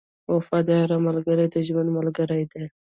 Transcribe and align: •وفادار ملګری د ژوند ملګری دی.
•وفادار 0.33 0.89
ملګری 1.07 1.45
د 1.53 1.55
ژوند 1.67 1.89
ملګری 1.97 2.43
دی. 2.51 2.63